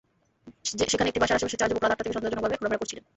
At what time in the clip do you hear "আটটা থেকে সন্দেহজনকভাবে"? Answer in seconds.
1.91-2.55